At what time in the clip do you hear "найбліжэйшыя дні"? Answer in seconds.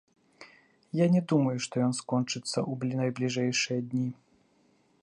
3.03-4.09